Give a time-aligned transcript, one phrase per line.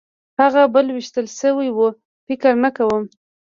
[0.39, 1.79] هغه بل وېشتل شوی و؟
[2.25, 3.03] فکر نه کوم.